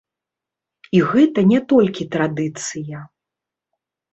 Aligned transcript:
І 0.99 1.01
гэта 1.11 1.39
не 1.51 1.59
толькі 1.73 2.09
традыцыя. 2.17 3.07